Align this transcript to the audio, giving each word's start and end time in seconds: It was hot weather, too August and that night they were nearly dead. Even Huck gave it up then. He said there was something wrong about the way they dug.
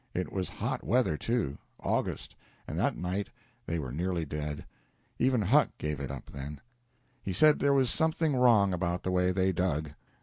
It 0.15 0.33
was 0.33 0.49
hot 0.49 0.83
weather, 0.83 1.15
too 1.15 1.59
August 1.79 2.35
and 2.67 2.79
that 2.79 2.97
night 2.97 3.29
they 3.67 3.77
were 3.77 3.91
nearly 3.91 4.25
dead. 4.25 4.65
Even 5.19 5.43
Huck 5.43 5.69
gave 5.77 5.99
it 5.99 6.09
up 6.09 6.31
then. 6.31 6.59
He 7.21 7.33
said 7.33 7.59
there 7.59 7.71
was 7.71 7.91
something 7.91 8.35
wrong 8.35 8.73
about 8.73 9.03
the 9.03 9.11
way 9.11 9.31
they 9.31 9.51
dug. 9.51 9.91